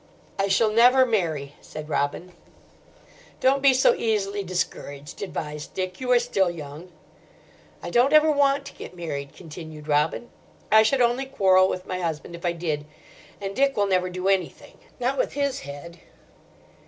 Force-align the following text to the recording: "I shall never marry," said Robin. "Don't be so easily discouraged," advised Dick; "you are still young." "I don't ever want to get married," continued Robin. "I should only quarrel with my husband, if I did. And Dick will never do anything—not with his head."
"I 0.39 0.47
shall 0.47 0.71
never 0.71 1.05
marry," 1.05 1.53
said 1.61 1.87
Robin. 1.87 2.33
"Don't 3.39 3.61
be 3.61 3.71
so 3.71 3.93
easily 3.93 4.41
discouraged," 4.43 5.21
advised 5.21 5.75
Dick; 5.75 6.01
"you 6.01 6.09
are 6.09 6.17
still 6.17 6.49
young." 6.49 6.91
"I 7.83 7.91
don't 7.91 8.11
ever 8.11 8.31
want 8.31 8.65
to 8.65 8.73
get 8.73 8.95
married," 8.95 9.35
continued 9.35 9.87
Robin. 9.87 10.31
"I 10.71 10.81
should 10.81 11.01
only 11.01 11.27
quarrel 11.27 11.69
with 11.69 11.85
my 11.85 11.99
husband, 11.99 12.33
if 12.35 12.43
I 12.47 12.53
did. 12.53 12.85
And 13.39 13.55
Dick 13.55 13.77
will 13.77 13.85
never 13.85 14.09
do 14.09 14.27
anything—not 14.27 15.19
with 15.19 15.33
his 15.33 15.59
head." 15.59 15.99